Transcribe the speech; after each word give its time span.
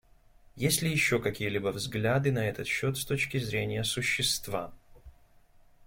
Есть 0.55 0.81
ли 0.81 0.89
еще 0.89 1.19
какие-либо 1.21 1.67
взгляды 1.67 2.31
на 2.31 2.47
этот 2.49 2.65
счет 2.65 2.97
с 2.97 3.05
точки 3.05 3.37
зрения 3.37 3.83
существа? 3.83 4.73